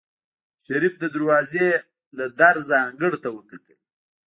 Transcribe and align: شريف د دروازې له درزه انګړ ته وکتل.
شريف 0.65 0.93
د 0.99 1.03
دروازې 1.15 1.67
له 2.17 2.25
درزه 2.39 2.77
انګړ 2.87 3.11
ته 3.23 3.29
وکتل. 3.37 3.77